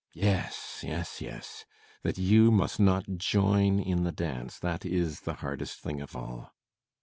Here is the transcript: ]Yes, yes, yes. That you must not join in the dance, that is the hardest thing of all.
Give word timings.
]Yes, 0.31 0.79
yes, 0.81 1.21
yes. 1.21 1.63
That 2.01 2.17
you 2.17 2.49
must 2.49 2.79
not 2.79 3.05
join 3.17 3.79
in 3.79 4.01
the 4.03 4.11
dance, 4.11 4.57
that 4.57 4.83
is 4.83 5.19
the 5.19 5.35
hardest 5.45 5.79
thing 5.81 6.01
of 6.01 6.15
all. 6.15 6.55